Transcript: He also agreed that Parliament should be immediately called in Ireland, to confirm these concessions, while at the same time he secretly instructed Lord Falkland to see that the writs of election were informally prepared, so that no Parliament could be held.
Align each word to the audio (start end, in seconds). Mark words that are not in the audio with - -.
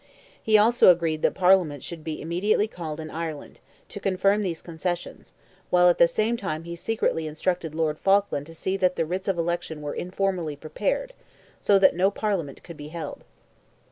He 0.41 0.57
also 0.57 0.89
agreed 0.89 1.21
that 1.21 1.35
Parliament 1.35 1.83
should 1.83 2.03
be 2.03 2.19
immediately 2.23 2.67
called 2.67 2.99
in 2.99 3.11
Ireland, 3.11 3.59
to 3.89 3.99
confirm 3.99 4.41
these 4.41 4.59
concessions, 4.63 5.35
while 5.69 5.89
at 5.89 5.99
the 5.99 6.07
same 6.07 6.37
time 6.37 6.63
he 6.63 6.75
secretly 6.75 7.27
instructed 7.27 7.75
Lord 7.75 7.99
Falkland 7.99 8.47
to 8.47 8.55
see 8.55 8.77
that 8.77 8.95
the 8.95 9.05
writs 9.05 9.27
of 9.27 9.37
election 9.37 9.79
were 9.83 9.93
informally 9.93 10.55
prepared, 10.55 11.13
so 11.59 11.77
that 11.77 11.95
no 11.95 12.09
Parliament 12.09 12.63
could 12.63 12.77
be 12.77 12.87
held. 12.87 13.23